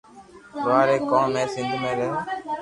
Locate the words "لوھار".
0.63-0.87